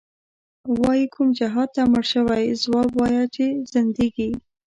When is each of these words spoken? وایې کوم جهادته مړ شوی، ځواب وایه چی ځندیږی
وایې 0.81 1.05
کوم 1.13 1.27
جهادته 1.39 1.81
مړ 1.91 2.03
شوی، 2.13 2.43
ځواب 2.61 2.89
وایه 2.99 3.23
چی 3.35 3.47
ځندیږی 3.71 4.29